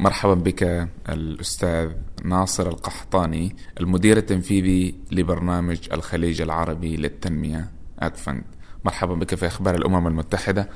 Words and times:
مرحبا 0.00 0.34
بك 0.34 0.88
الأستاذ 1.08 1.92
ناصر 2.24 2.68
القحطاني 2.68 3.56
المدير 3.80 4.16
التنفيذي 4.16 4.94
لبرنامج 5.12 5.78
الخليج 5.92 6.42
العربي 6.42 6.96
للتنمية 6.96 7.70
أكفند 7.98 8.44
مرحبا 8.84 9.14
بك 9.14 9.34
في 9.34 9.46
أخبار 9.46 9.74
الأمم 9.74 10.06
المتحدة 10.06 10.68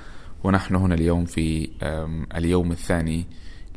ونحن 0.44 0.74
هنا 0.74 0.94
اليوم 0.94 1.24
في 1.24 1.70
اليوم 2.36 2.72
الثاني 2.72 3.26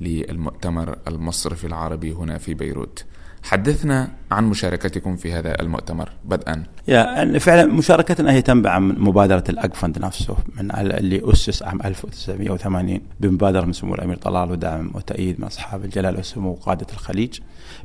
للمؤتمر 0.02 0.98
المصرفي 1.08 1.68
العربي 1.68 2.12
هنا 2.12 2.38
في 2.38 2.54
بيروت. 2.54 3.06
حدثنا 3.44 4.12
عن 4.32 4.46
مشاركتكم 4.46 5.16
في 5.16 5.34
هذا 5.34 5.62
المؤتمر 5.62 6.10
بدءا. 6.26 6.64
يا 6.88 7.40
فعلا 7.40 7.66
مشاركتنا 7.66 8.32
هي 8.32 8.42
تنبع 8.42 8.80
من 8.80 9.00
مبادرة 9.00 9.44
الأقفند 9.50 10.00
نفسه 10.00 10.38
من 10.58 10.72
اللي 10.76 11.22
أسس 11.32 11.64
عام 11.64 11.82
1980 11.82 13.02
بمبادرة 13.20 13.66
من 13.66 13.74
سمو 13.74 13.96
الأمير 13.96 14.18
طلال 14.18 14.52
ودعم 14.52 14.92
وتأييد 14.94 15.40
من 15.40 15.46
أصحاب 15.46 15.86
الجلالة 15.86 16.18
والسمو 16.18 16.52
وقادة 16.52 16.88
الخليج 16.94 17.40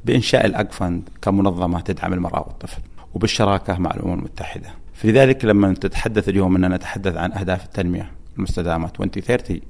بإنشاء 0.04 0.46
الأقفند 0.46 1.08
كمنظمة 1.22 1.80
تدعم 1.80 2.12
المرأة 2.12 2.40
والطفل 2.40 2.82
وبالشراكة 3.14 3.78
مع 3.78 3.90
الأمم 3.90 4.14
المتحدة. 4.14 4.68
فلذلك 4.94 5.44
لما 5.44 5.74
تتحدث 5.74 6.28
اليوم 6.28 6.56
أننا 6.56 6.76
نتحدث 6.76 7.16
عن 7.16 7.32
أهداف 7.32 7.64
التنمية 7.64 8.10
المستدامة. 8.38 8.86
2030 8.86 9.60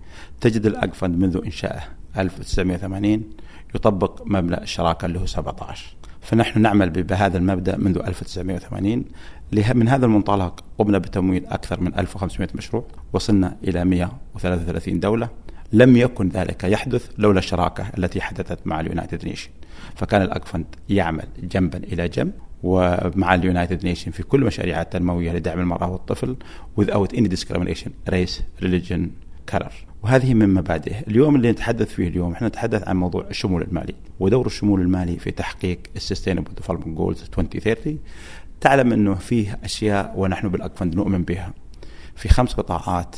تجد 0.41 0.67
الأقفند 0.67 1.19
منذ 1.19 1.41
إنشائه 1.45 1.83
1980 2.19 3.23
يطبق 3.75 4.23
مبدا 4.27 4.63
الشراكة 4.63 5.07
اللي 5.07 5.21
هو 5.21 5.27
17 5.27 5.97
فنحن 6.21 6.61
نعمل 6.61 6.91
بهذا 6.91 7.39
المبدأ 7.39 7.77
منذ 7.77 7.99
1980 7.99 9.05
من 9.75 9.89
هذا 9.89 10.07
المنطلق 10.07 10.65
قمنا 10.79 10.99
بتمويل 10.99 11.47
أكثر 11.47 11.81
من 11.81 11.99
1500 11.99 12.49
مشروع 12.55 12.85
وصلنا 13.13 13.57
إلى 13.65 13.85
133 13.85 15.01
دولة. 15.01 15.29
لم 15.73 15.97
يكن 15.97 16.29
ذلك 16.29 16.65
يحدث 16.65 17.11
لولا 17.19 17.39
الشراكة 17.39 17.87
التي 17.99 18.21
حدثت 18.21 18.67
مع 18.67 18.81
ال 18.81 18.87
United 18.87 19.25
Nation. 19.25 19.51
فكان 19.95 20.23
ال 20.23 20.29
AGFUND 20.29 20.67
يعمل 20.89 21.27
جنبا 21.43 21.79
إلى 21.79 22.09
جنب 22.09 22.33
ومع 22.63 23.35
ال 23.35 23.42
United 23.42 23.85
Nation 23.85 24.11
في 24.11 24.23
كل 24.23 24.41
مشاريعها 24.41 24.83
التنموية 24.83 25.33
لدعم 25.33 25.61
المرأة 25.61 25.91
والطفل 25.91 26.37
without 26.81 27.17
any 27.17 27.29
discrimination 27.29 27.91
race 28.11 28.41
religion 28.63 29.01
color. 29.53 29.92
وهذه 30.03 30.35
من 30.35 30.55
مبادئه. 30.55 31.01
اليوم 31.01 31.37
اللي 31.37 31.53
نتحدث 31.53 31.95
فيه 31.95 32.09
اليوم 32.09 32.33
إحنا 32.33 32.49
نتحدث 32.49 32.89
عن 32.89 32.97
موضوع 32.97 33.27
الشمول 33.31 33.63
المالي. 33.63 33.95
ودور 34.21 34.47
الشمول 34.47 34.81
المالي 34.81 35.19
في 35.19 35.31
تحقيق 35.31 35.79
ال 35.97 36.02
Sustainable 36.02 36.55
Development 36.55 36.97
Goals 36.97 37.23
2030 37.23 37.99
تعلم 38.61 38.93
إنه 38.93 39.15
فيه 39.15 39.59
أشياء 39.65 40.15
ونحن 40.17 40.49
بال 40.49 40.60
AGFUND 40.60 40.95
نؤمن 40.95 41.23
بها. 41.23 41.53
في 42.17 42.29
خمس 42.29 42.55
قطاعات 42.55 43.17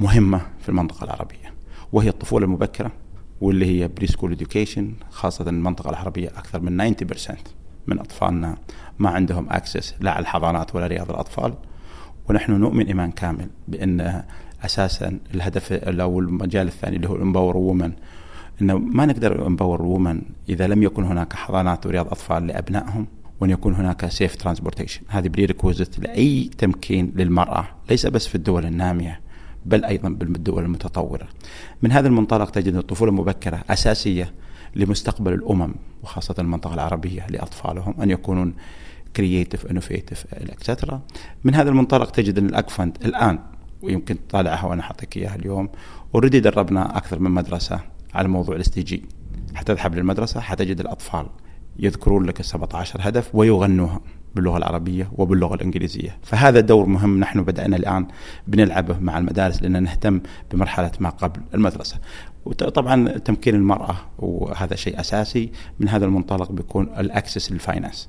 مهمة 0.00 0.40
في 0.60 0.68
المنطقة 0.68 1.04
العربية 1.04 1.54
وهي 1.92 2.08
الطفولة 2.08 2.44
المبكرة 2.44 2.92
واللي 3.40 3.66
هي 3.66 3.88
pre-school 3.88 4.32
education 4.32 4.92
خاصة 5.10 5.48
المنطقة 5.48 5.90
العربية 5.90 6.28
أكثر 6.28 6.60
من 6.60 6.94
90% 6.94 7.34
من 7.86 7.98
أطفالنا 7.98 8.58
ما 8.98 9.10
عندهم 9.10 9.46
access 9.50 9.94
لا 10.00 10.10
على 10.10 10.22
الحضانات 10.22 10.74
ولا 10.74 10.86
رياض 10.86 11.10
الأطفال. 11.10 11.54
ونحن 12.28 12.52
نؤمن 12.52 12.86
إيمان 12.86 13.10
كامل 13.10 13.48
بأن 13.68 14.22
أساسا 14.64 15.18
الهدف 15.34 15.72
أو 15.72 16.20
المجال 16.20 16.66
الثاني 16.66 16.96
اللي 16.96 17.08
هو 17.08 17.16
ال 17.16 17.21
empower 17.21 17.56
women 17.56 17.92
إنه 18.62 18.78
ما 18.78 19.06
نقدر 19.06 19.46
empower 19.46 19.82
women 19.82 20.22
إذا 20.48 20.66
لم 20.66 20.82
يكن 20.82 21.04
هناك 21.04 21.32
حضانات 21.32 21.86
ورياض 21.86 22.06
أطفال 22.06 22.46
لأبنائهم 22.46 23.06
وأن 23.40 23.50
يكون 23.50 23.74
هناك 23.74 24.06
safe 24.06 24.36
transportation 24.36 25.00
هذه 25.08 25.28
prerequisite 25.28 25.98
لأي 25.98 26.50
تمكين 26.58 27.12
للمرأة 27.16 27.66
ليس 27.90 28.06
بس 28.06 28.26
في 28.26 28.34
الدول 28.34 28.66
النامية 28.66 29.20
بل 29.66 29.84
أيضا 29.84 30.08
بالدول 30.08 30.64
المتطورة. 30.64 31.28
من 31.82 31.92
هذا 31.92 32.08
المنطلق 32.08 32.50
تجد 32.50 32.74
الطفولة 32.74 33.10
المبكره 33.10 33.64
أساسية 33.70 34.32
لمستقبل 34.76 35.32
الأمم 35.32 35.74
وخاصة 36.02 36.34
المنطقة 36.38 36.74
العربية 36.74 37.26
لأطفالهم 37.30 37.94
أن 38.02 38.10
يكونون 38.10 38.54
creative 39.16 39.66
innovative 39.66 40.26
etcetera 40.32 41.02
من 41.44 41.54
هذا 41.54 41.68
المنطلق 41.70 42.10
تجد 42.10 42.38
إن 42.38 42.46
ال 42.46 42.53
AGFUND 42.53 42.98
الآن 43.04 43.38
ويمكن 43.82 44.26
تطالعها 44.28 44.66
وأنا 44.66 44.82
اعطيك 44.82 45.16
إياها 45.16 45.34
اليوم 45.34 45.68
already 46.14 46.40
دربنا 46.40 46.96
أكثر 46.96 47.18
من 47.18 47.30
مدرسة 47.30 47.80
على 48.14 48.28
موضوع 48.28 48.56
ال 48.56 48.68
SDG 48.68 49.04
حتذهب 49.54 49.94
للمدرسة 49.94 50.40
حتجد 50.40 50.80
الأطفال 50.80 51.26
يذكرون 51.78 52.24
لك 52.24 52.40
ال 52.40 52.44
17 52.44 52.98
هدف 53.02 53.34
ويغنوها 53.34 54.00
باللغة 54.34 54.56
العربية 54.56 55.10
وباللغة 55.12 55.54
الإنجليزية، 55.54 56.18
فهذا 56.22 56.60
دور 56.60 56.86
مهم 56.86 57.20
نحن 57.20 57.42
بدأنا 57.42 57.76
الآن 57.76 58.06
بنلعبه 58.46 58.98
مع 58.98 59.18
المدارس 59.18 59.62
لأن 59.62 59.82
نهتم 59.82 60.20
بمرحلة 60.52 60.90
ما 61.00 61.08
قبل 61.08 61.40
المدرسة. 61.54 61.98
وطبعا 62.44 63.08
تمكين 63.18 63.54
المرأة 63.54 63.96
وهذا 64.18 64.76
شيء 64.76 65.00
أساسي 65.00 65.52
من 65.80 65.88
هذا 65.88 66.04
المنطلق 66.04 66.52
بيكون 66.52 66.88
ال 66.98 67.06
access 67.06 67.52
لل 67.52 67.63
finance. 67.63 68.08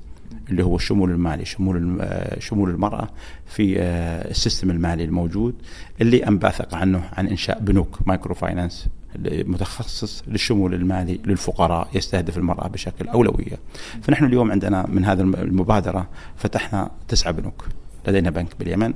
اللي 0.50 0.64
هو 0.64 0.76
الشمول 0.76 1.10
المالي 1.10 1.44
شمول 1.44 1.98
آه، 2.00 2.40
شمول 2.40 2.70
المرأة 2.70 3.08
في 3.46 3.80
آه، 3.80 4.30
ال 4.30 4.36
system 4.36 4.70
المالي 4.70 5.04
الموجود 5.04 5.54
اللي 6.00 6.28
انبثق 6.28 6.74
عنه 6.74 7.02
عن 7.12 7.26
إنشاء 7.26 7.60
بنوك 7.60 7.98
microfinance 8.06 8.88
متخصص 9.24 10.22
للشمول 10.28 10.74
المالي 10.74 11.20
للفقراء 11.24 11.88
يستهدف 11.94 12.38
المرأة 12.38 12.68
بشكل 12.68 13.08
أولوية. 13.08 13.58
فنحن 14.02 14.24
اليوم 14.24 14.50
عندنا 14.50 14.86
من 14.88 15.04
هذا 15.04 15.22
المبادرة 15.22 16.08
فتحنا 16.36 16.90
تسعة 17.08 17.32
بنوك. 17.32 17.68
لدينا 18.08 18.30
بنك 18.30 18.48
باليمن 18.58 18.94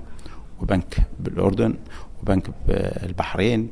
وبنك 0.60 0.96
بالأردن 1.20 1.74
وبنك 2.22 2.50
بالبحرين 2.68 3.68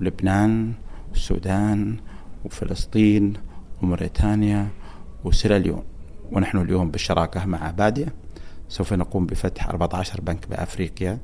ولبنان 0.00 0.72
والسودان 1.10 1.96
وفلسطين 2.44 3.32
وموريتانيا 3.82 4.68
وسيراليون 5.24 5.82
ونحن 6.32 6.58
اليوم 6.58 6.90
بالشراكة 6.90 7.46
مع 7.46 7.70
BADEA. 7.70 8.14
سوف 8.68 8.92
نقوم 8.92 9.26
بفتح 9.26 9.68
14 9.68 10.20
بنك 10.20 10.48
بأفريقيا 10.48 11.18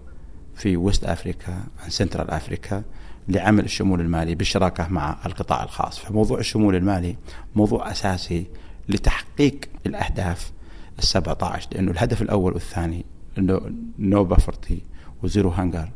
في 0.54 0.76
West 0.76 1.04
Africa 1.04 1.52
and 1.84 1.90
Central 1.90 2.30
Africa 2.30 2.82
لعمل 3.28 3.64
الشمول 3.64 4.00
المالي 4.00 4.34
بالشراكة 4.34 4.88
مع 4.88 5.18
القطاع 5.26 5.64
الخاص. 5.64 5.98
فموضوع 5.98 6.38
الشمول 6.38 6.76
المالي 6.76 7.16
موضوع 7.54 7.90
أساسي 7.90 8.46
لتحقيق 8.88 9.58
الأهداف 9.86 10.52
ال 10.98 11.04
17 11.04 11.68
لأنه 11.72 11.90
الهدف 11.90 12.22
الأول 12.22 12.52
والثاني 12.52 13.04
أنه 13.38 13.60
no 13.98 14.24
poverty 14.24 14.82
و 15.22 15.28
zero 15.28 15.50
hunger 15.50 15.88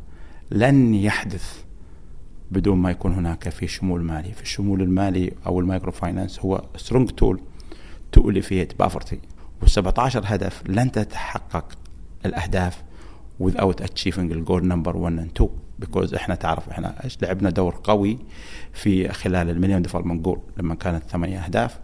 لن 0.51 0.93
يحدث 0.95 1.63
بدون 2.51 2.77
ما 2.77 2.91
يكون 2.91 3.13
هناك 3.13 3.49
في 3.49 3.67
شمول 3.67 4.03
مالي. 4.03 4.31
في 4.31 4.41
الشمول 4.41 4.81
المالي 4.81 5.31
أو 5.45 5.59
ال 5.59 5.91
microfinance 5.91 6.39
هو 6.39 6.63
strong 6.75 7.09
tool 7.09 7.41
to 8.11 8.29
alleviate 8.29 8.79
poverty. 8.79 9.19
وال17 9.65 9.99
هدف 9.99 10.63
لن 10.67 10.91
تتحقق 10.91 11.65
الأهداف 12.25 12.83
without 13.43 13.83
achieving 13.83 14.17
ال 14.17 14.27
goal 14.27 14.67
number 14.67 14.97
1 14.97 15.19
and 15.19 15.41
2 15.41 15.49
because 15.79 16.13
إحنا 16.13 16.35
تعرف 16.35 16.69
إحنا 16.69 16.95
لعبنا 17.21 17.49
دور 17.49 17.79
قوي 17.83 18.17
في 18.73 19.09
خلال 19.09 19.49
ال 19.49 19.52
Millennium 19.52 19.81
Development 19.81 20.25
Goal 20.25 20.39
لما 20.57 20.75
كانت 20.75 21.03
ثمانية 21.03 21.39
أهداف. 21.39 21.79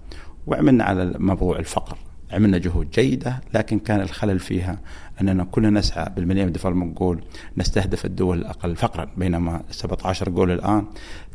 وعملنا 0.47 0.83
على 0.83 1.13
موضوع 1.19 1.59
الفقر. 1.59 1.97
عملنا 2.31 2.57
جهود 2.57 2.91
جيدة 2.91 3.41
لكن 3.53 3.79
كان 3.79 4.01
الخلل 4.01 4.39
فيها 4.39 4.79
أننا 5.21 5.43
كنا 5.43 5.69
نسعى 5.69 6.11
بال 6.15 6.21
Millennium 6.21 6.51
Development 6.51 6.97
Goal 6.97 7.23
نستهدف 7.57 8.05
الدول 8.05 8.37
الأقل 8.37 8.75
فقرا. 8.75 9.07
بينما 9.17 9.63
17 9.71 10.29
جول 10.29 10.51
الآن 10.51 10.85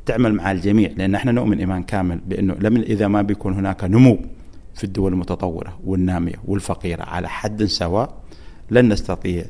تعمل 0.06 0.34
مع 0.34 0.53
الجميع 0.53 0.91
لأن 0.97 1.15
إحنا 1.15 1.33
نؤمن 1.33 1.59
إيمان 1.59 1.83
كامل 1.83 2.19
بأنه 2.19 2.55
لم 2.55 2.77
إذا 2.77 3.09
ما 3.09 3.23
بيكون 3.23 3.55
هناك 3.55 3.84
نمو 3.84 4.19
في 4.75 4.84
الدول 4.84 5.12
المتطورة 5.12 5.78
والنامية 5.84 6.34
والفقيرة. 6.44 7.03
على 7.03 7.28
حد 7.28 7.64
سواء 7.64 8.20
لن 8.70 8.92
نستطيع 8.92 9.44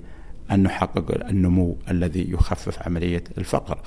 أن 0.50 0.62
نحقق 0.62 1.26
النمو 1.28 1.76
الذي 1.90 2.30
يخفف 2.30 2.82
عملية 2.82 3.24
الفقر. 3.38 3.78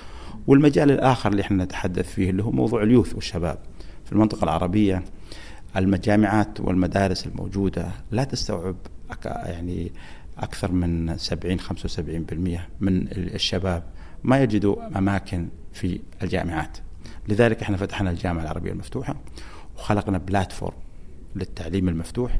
والمجال 0.47 0.91
الآخر 0.91 1.31
اللي 1.31 1.41
إحنا 1.41 1.63
نتحدث 1.63 2.13
فيه 2.13 2.29
اللي 2.29 2.43
هو 2.43 2.51
موضوع 2.51 2.83
اليوث 2.83 3.15
والشباب. 3.15 3.57
في 4.05 4.11
المنطقة 4.11 4.43
العربية 4.43 5.03
المجامعات 5.77 6.59
والمدارس 6.59 7.27
الموجودة 7.27 7.87
لا 8.11 8.23
تستوعب 8.23 8.75
يعني 9.25 9.91
أكثر 10.37 10.71
من 10.71 11.17
70 11.17 11.59
75% 11.59 11.63
من 12.81 13.07
الشباب 13.11 13.83
ما 14.23 14.43
يجدوا 14.43 14.97
أماكن 14.97 15.47
في 15.73 15.99
الجامعات. 16.23 16.77
لذلك 17.29 17.61
إحنا 17.61 17.77
فتحنا 17.77 18.09
الجامعة 18.09 18.43
العربية 18.43 18.71
المفتوحة 18.71 19.15
وخلقنا 19.77 20.17
بلاتفورم 20.17 20.82
للتعليم 21.35 21.89
المفتوح 21.89 22.39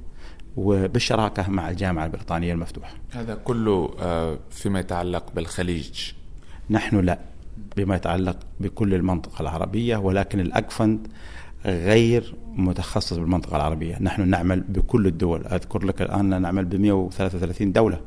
وبالشراكة 0.58 1.50
مع 1.50 1.70
الجامعة 1.70 2.06
البريطانية 2.06 2.54
المفتوحة 2.54 2.94
هذا 3.12 3.36
كله 3.36 3.96
آه، 4.00 4.40
فيما 4.52 4.80
يتعلق 4.80 5.32
بالخليج؟ 5.36 6.12
نحن 6.70 7.00
لا 7.00 7.20
بما 7.78 7.96
يتعلق 7.96 8.38
بكل 8.60 8.94
المنطقة 8.94 9.42
العربية 9.42 9.98
ولكن 9.98 10.40
الأكفند 10.40 11.08
غير 11.66 12.36
متخصص 12.56 13.18
بالمنطقة 13.18 13.56
العربية. 13.56 13.98
نحن 14.02 14.30
نعمل 14.30 14.62
بكل 14.62 15.08
الدول. 15.08 15.48
أذكر 15.48 15.86
لك 15.86 16.02
الآن 16.02 16.42
نعمل 16.42 16.66
ب 16.66 16.76
133 16.76 17.72
دولة. 17.72 18.00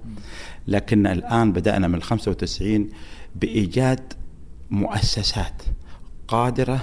لكن 0.68 1.06
الآن 1.06 1.52
بدأنا 1.52 1.88
من 1.88 2.02
95 2.02 2.88
بإيجاد 3.34 4.12
مؤسسات 4.70 5.62
قادرة 6.28 6.80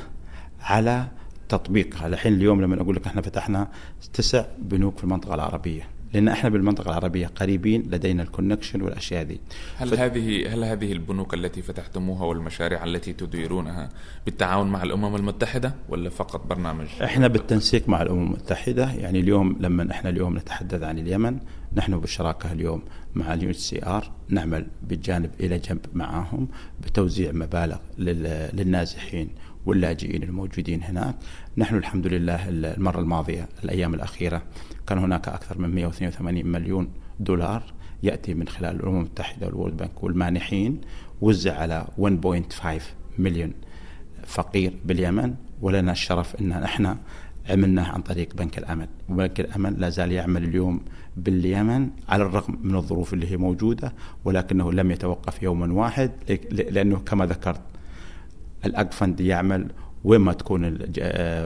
على 0.62 1.08
تطبيقها 1.50 2.08
الحين 2.08 2.34
اليوم 2.34 2.62
لما 2.62 2.82
أقول 2.82 2.96
لك 2.96 3.08
إحنا 3.08 3.22
فتحنا 3.22 3.68
تسع 4.14 4.46
بنوك 4.60 4.98
في 4.98 5.04
المنطقة 5.04 5.36
العربية. 5.36 5.88
لأن 6.14 6.28
إحنا 6.28 6.50
بالمنطقة 6.50 6.90
العربية 6.90 7.28
قريبين 7.28 7.82
لدينا 7.82 8.24
الكونكشن 8.24 8.82
والأشياء 8.82 9.24
دي. 9.24 9.40
هل 9.78 9.90
ف... 9.90 9.94
هذه 9.94 10.54
هل 10.54 10.64
هذه 10.64 10.92
البنوك 10.92 11.34
التي 11.34 11.62
فتحتموها 11.62 12.26
والمشاريع 12.26 12.84
التي 12.84 13.14
تديرونها 13.14 13.90
بالتعاون 14.26 14.68
مع 14.68 14.84
الأمم 14.84 15.16
المتحدة 15.16 15.74
ولا 15.90 16.10
فقط 16.10 16.48
برنامج؟ 16.48 16.86
إحنا 17.04 17.28
بالتنسيق 17.28 17.90
مع 17.90 18.02
الأمم 18.02 18.26
المتحدة. 18.26 18.92
يعني 18.92 19.20
اليوم 19.20 19.58
لما 19.60 19.92
إحنا 19.92 20.10
اليوم 20.10 20.38
نتحدث 20.38 20.84
عن 20.84 21.00
اليمن 21.00 21.38
نحن 21.76 22.00
بالشراكه 22.00 22.52
اليوم 22.52 22.82
مع 23.16 23.34
ال 23.34 23.54
UNHCR 23.54 24.12
نعمل 24.30 24.68
بالجانب 24.84 25.32
إلى 25.40 25.58
جنب 25.60 25.80
معاهم 25.94 26.48
بتوزيع 26.82 27.32
مبالغ 27.32 27.78
للنازحين 27.98 29.30
واللاجئين 29.66 30.24
الموجودين 30.24 30.84
هناك 30.84 31.16
نحن 31.58 31.76
الحمد 31.76 32.08
لله 32.08 32.50
المرة 32.50 33.00
الماضية 33.00 33.50
الأيام 33.64 33.94
الأخيرة 33.94 34.42
كان 34.88 34.98
هناك 34.98 35.28
أكثر 35.28 35.58
من 35.58 35.76
182 35.76 36.46
مليون 36.46 36.90
دولار 37.20 37.64
يأتي 38.04 38.34
من 38.34 38.48
خلال 38.48 38.76
الأمم 38.76 38.98
المتحدة 38.98 39.48
وال 39.48 39.56
World 39.56 39.78
Bank 39.78 40.04
والمانحين 40.04 40.82
وزع 41.22 41.58
على 41.58 41.88
1.5 41.98 42.68
مليون 43.18 43.54
فقير 44.26 44.74
باليمن. 44.86 45.36
ولنا 45.62 45.92
الشرف 45.92 46.42
أن 46.42 46.50
نحن 46.50 46.96
عملناه 47.50 47.92
عن 47.92 48.02
طريق 48.02 48.36
بنك 48.36 48.58
الأمل 48.58 48.88
وبنك 49.10 49.40
الأمل 49.40 49.82
لا 49.82 49.90
زال 49.90 50.12
يعمل 50.12 50.44
اليوم 50.44 50.82
باليمن 51.18 51.90
على 52.10 52.24
الرغم 52.24 52.60
من 52.64 52.76
الظروف 52.76 53.14
اللي 53.14 53.32
هي 53.32 53.38
موجودة 53.38 53.94
ولكنه 54.26 54.72
لم 54.72 54.92
يتوقف 54.92 55.44
يوما 55.44 55.74
واحد 55.74 56.12
لأنه 56.52 57.00
كما 57.00 57.26
ذكرت 57.26 57.62
الأقفند 58.66 59.20
يعمل 59.20 59.72
وين 60.04 60.22
ما 60.22 60.34
تكون 60.34 60.62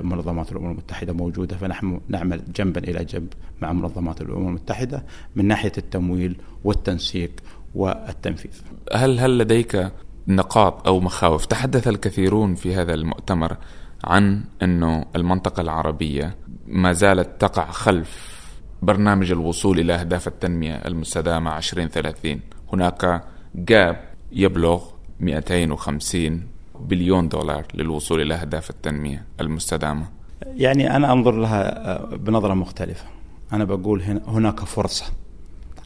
منظمات 0.03 0.51
الأمم 0.51 0.71
المتحدة 0.71 1.13
موجودة 1.13 1.57
فنحن 1.57 2.01
نعمل 2.07 2.41
جنبا 2.55 2.83
إلى 2.83 3.05
جنب 3.05 3.27
مع 3.61 3.73
منظمات 3.73 4.21
الأمم 4.21 4.47
المتحدة 4.47 5.03
من 5.35 5.45
ناحية 5.45 5.71
التمويل 5.77 6.37
والتنسيق 6.63 7.31
والتنفيذ. 7.75 8.61
هل 8.93 9.19
هل 9.19 9.37
لديك 9.37 9.91
نقاط 10.27 10.87
أو 10.87 10.99
مخاوف؟ 10.99 11.45
تحدث 11.45 11.87
الكثيرون 11.87 12.55
في 12.55 12.75
هذا 12.75 12.93
المؤتمر 12.93 13.57
عن 14.03 14.43
إنه 14.61 15.05
المنطقة 15.15 15.61
العربية 15.61 16.35
ما 16.67 16.93
زالت 16.93 17.41
تقع 17.41 17.71
خلف 17.71 18.37
برنامج 18.81 19.31
الوصول 19.31 19.79
إلى 19.79 19.93
أهداف 19.93 20.27
التنمية 20.27 20.75
المستدامة 20.75 21.57
2030 21.57 22.39
هناك 22.73 23.23
جاب 23.55 24.01
يبلغ 24.31 24.83
250 25.19 26.56
بليون 26.79 27.29
دولار 27.29 27.65
للوصول 27.73 28.21
إلى 28.21 28.35
أهداف 28.35 28.69
التنمية 28.69 29.25
المستدامة. 29.41 30.07
يعني 30.45 30.95
أنا 30.95 31.11
أنظر 31.11 31.31
لها 31.31 31.87
آه، 31.91 32.15
بنظرة 32.15 32.53
مختلفة. 32.53 33.05
أنا 33.53 33.63
بقول 33.63 34.01
هنا 34.01 34.21
هناك 34.27 34.59
فرصة 34.59 35.05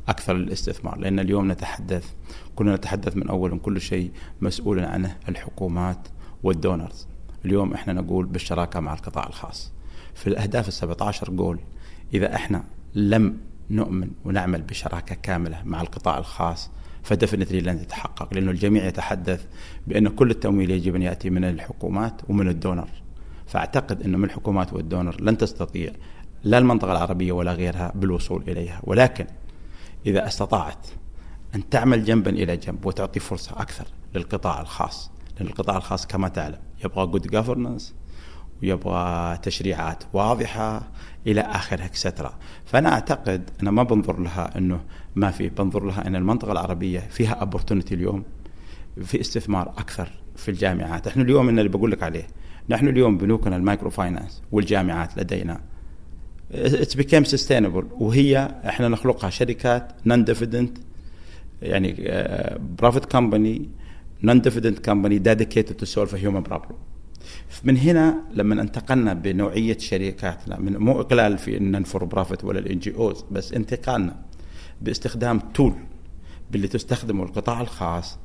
أكثر 0.07 0.33
للاستثمار 0.33 0.97
لأن 0.99 1.19
اليوم 1.19 1.51
نتحدث 1.51 2.05
كنا 2.55 2.75
نتحدث 2.75 3.17
من 3.17 3.29
اول 3.29 3.59
كل 3.59 3.81
شيء 3.81 4.11
مسؤول 4.41 4.79
عنه 4.79 5.17
الحكومات 5.29 6.07
وال 6.43 6.57
donors. 6.57 7.07
اليوم 7.45 7.73
إحنا 7.73 7.93
نقول 7.93 8.25
بالشراكة 8.25 8.79
مع 8.79 8.93
القطاع 8.93 9.27
الخاص. 9.27 9.71
في 10.15 10.27
الأهداف 10.27 10.67
ال 10.67 10.73
17 10.73 11.31
جول 11.31 11.59
إذا 12.13 12.35
إحنا 12.35 12.63
لم 12.95 13.37
نؤمن 13.69 14.09
ونعمل 14.25 14.61
بشراكة 14.61 15.15
كاملة 15.15 15.61
مع 15.65 15.81
القطاع 15.81 16.17
الخاص 16.17 16.69
ف 17.03 17.09
definitely 17.09 17.61
لن 17.61 17.81
تتحقق 17.81 18.33
لأنه 18.33 18.51
الجميع 18.51 18.85
يتحدث 18.85 19.45
بأن 19.87 20.07
كل 20.07 20.31
التمويل 20.31 20.71
يجب 20.71 20.95
أن 20.95 21.01
يأتي 21.01 21.29
من 21.29 21.43
الحكومات 21.43 22.21
ومن 22.29 22.47
ال 22.47 22.53
donor. 22.53 22.89
فأعتقد 23.47 24.01
انه 24.01 24.17
من 24.17 24.23
الحكومات 24.23 24.73
وال 24.73 24.87
donor 24.87 25.21
لن 25.21 25.37
تستطيع 25.37 25.91
لا 26.43 26.57
المنطقة 26.57 26.91
العربية 26.91 27.31
ولا 27.31 27.53
غيرها 27.53 27.91
بالوصول 27.95 28.43
إليها. 28.47 28.81
ولكن 28.83 29.25
إذا 30.05 30.27
استطاعت 30.27 30.87
أن 31.55 31.69
تعمل 31.69 32.03
جنبا 32.03 32.31
إلى 32.31 32.57
جنب 32.57 32.85
وتعطي 32.85 33.19
فرصة 33.19 33.51
أكثر 33.51 33.85
للقطاع 34.15 34.61
الخاص 34.61 35.11
لأن 35.37 35.47
القطاع 35.47 35.77
الخاص 35.77 36.07
كما 36.07 36.27
تعلم 36.27 36.59
يبغى 36.85 37.07
good 37.07 37.27
governance 37.27 37.95
ويبغى 38.63 39.37
تشريعات 39.37 40.03
واضحة 40.13 40.91
إلى 41.27 41.41
اخره 41.41 41.85
etcetera 41.85 42.33
فأنا 42.65 42.93
أعتقد 42.93 43.49
أنا 43.61 43.71
ما 43.71 43.83
بنظر 43.83 44.19
لها 44.19 44.57
إنه 44.57 44.79
ما 45.15 45.31
في 45.31 45.49
بنظر 45.49 45.85
لها 45.85 46.07
إن 46.07 46.15
المنطقة 46.15 46.51
العربية 46.51 46.99
فيها 46.99 47.33
opportunity 47.33 47.95
اليوم 47.95 48.23
في 49.03 49.21
استثمار 49.21 49.69
أكثر 49.69 50.09
في 50.35 50.51
الجامعات. 50.51 51.07
إحنا 51.07 51.23
اليوم 51.23 51.49
اللي 51.49 51.69
بقول 51.69 51.91
لك 51.91 52.03
عليه 52.03 52.27
نحن 52.69 52.87
اليوم 52.87 53.17
بنوكنا 53.17 53.55
ال 53.55 53.89
microfinance 53.89 54.41
والجامعات 54.51 55.17
لدينا. 55.17 55.61
it's 56.51 56.95
become 56.95 57.23
sustainable 57.23 57.87
وهي 57.91 58.55
إحنا 58.65 58.87
نخلقها 58.87 59.29
شركات 59.29 59.91
non-dividend 60.05 60.77
يعني 61.61 61.95
profit 62.79 63.05
company 63.05 63.69
non-dividend 64.23 64.85
company 64.85 65.17
dedicated 65.17 65.75
to 65.75 65.85
solve 65.85 66.15
human 66.15 66.41
problem 66.41 66.75
من 67.63 67.77
هنا 67.77 68.23
لما 68.33 68.61
انتقلنا 68.61 69.13
بنوعية 69.13 69.77
شركاتنا 69.77 70.59
من 70.59 70.77
مو 70.77 71.01
إقلال 71.01 71.37
في 71.37 71.57
ال 71.57 71.83
non-for-profit 71.83 72.43
ولا 72.43 72.59
ال 72.59 72.79
NGOs 72.79 73.25
بس 73.31 73.53
انتقالنا 73.53 74.15
باستخدام 74.81 75.39
tool 75.39 75.73
باللي 76.51 76.67
تستخدمه 76.67 77.23
القطاع 77.23 77.61
الخاص 77.61 78.17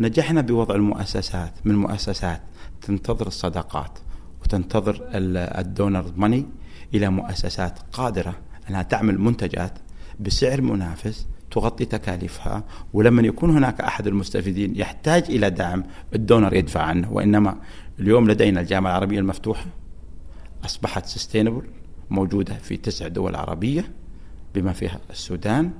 نجحنا 0.00 0.40
بوضع 0.40 0.74
المؤسسات 0.74 1.52
من 1.64 1.74
مؤسسات 1.76 2.42
تنتظر 2.82 3.26
الصدقات 3.26 3.98
وتنتظر 4.42 5.08
ال 5.14 5.30
donor 5.30 6.12
money 6.16 6.46
إلى 6.94 7.08
مؤسسات 7.08 7.78
قادرة 7.92 8.34
أنها 8.70 8.82
تعمل 8.82 9.20
منتجات 9.20 9.72
بسعر 10.20 10.60
منافس 10.60 11.26
تغطي 11.50 11.84
تكاليفها 11.84 12.64
ولما 12.92 13.22
يكون 13.22 13.50
هناك 13.50 13.80
أحد 13.80 14.06
المستفيدين 14.06 14.76
يحتاج 14.76 15.24
إلى 15.28 15.50
دعم 15.50 15.84
ال 16.14 16.21
donor 16.21 16.54
يدفع 16.54 16.82
عنه 16.82 17.12
وإنما 17.12 17.56
اليوم 18.00 18.30
لدينا 18.30 18.60
الجامعة 18.60 18.90
العربية 18.90 19.18
المفتوحة 19.18 19.66
أصبحت 20.64 21.06
sustainable 21.06 21.62
موجودة 22.10 22.54
في 22.54 22.76
تسع 22.76 23.08
دول 23.08 23.34
عربية 23.34 23.90
بما 24.54 24.72
فيها 24.72 25.00
السودان 25.10 25.70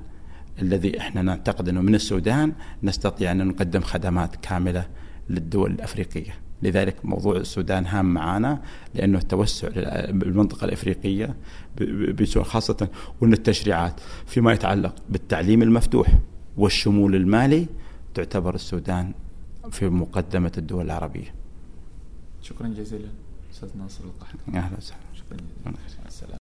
الذي 0.61 0.99
إحنا 0.99 1.21
نعتقد 1.21 1.69
إنه 1.69 1.81
من 1.81 1.95
السودان 1.95 2.53
نستطيع 2.83 3.31
أن 3.31 3.47
نقدم 3.47 3.81
خدمات 3.81 4.35
كاملة 4.35 4.87
للدول 5.29 5.71
الأفريقية 5.71 6.31
لذلك 6.61 7.05
موضوع 7.05 7.35
السودان 7.37 7.85
هام 7.85 8.13
معنا 8.13 8.61
لأنه 8.95 9.17
التوسع 9.17 9.69
بالمنطقة 10.11 10.65
الأفريقية 10.65 11.35
خاصة 12.41 12.87
وأن 13.21 13.33
التشريعات 13.33 13.99
فيما 14.25 14.53
يتعلق 14.53 14.95
بالتعليم 15.09 15.61
المفتوح 15.61 16.07
والشمول 16.57 17.15
المالي 17.15 17.67
تعتبر 18.13 18.55
السودان 18.55 19.11
في 19.71 19.89
مقدمة 19.89 20.51
الدول 20.57 20.85
العربية. 20.85 21.38
شكرا 22.41 22.67
جزيلا 22.67 23.09
أستاذ 23.51 23.77
ناصر 23.77 24.03
القحطي. 24.03 24.57
أهلا 24.57 24.77
وسهلا. 24.77 25.01
شكرا 25.13 25.37
جزيلا. 25.87 26.07
السلام. 26.07 26.37